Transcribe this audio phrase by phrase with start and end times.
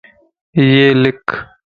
[0.57, 0.65] ھيَ
[1.01, 1.25] لک